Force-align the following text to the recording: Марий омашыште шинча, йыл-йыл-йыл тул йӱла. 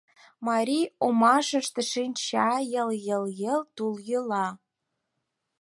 Марий 0.47 0.85
омашыште 1.05 1.81
шинча, 1.91 2.51
йыл-йыл-йыл 2.73 3.61
тул 3.75 3.93
йӱла. 4.07 4.47